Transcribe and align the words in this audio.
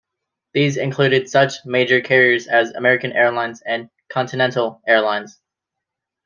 These 0.55 0.77
included 0.77 1.29
such 1.29 1.63
major 1.63 2.01
carriers 2.01 2.47
as 2.47 2.71
American 2.71 3.11
Airlines 3.13 3.61
and 3.61 3.91
Continental 4.11 4.81
Airlines. 4.87 5.39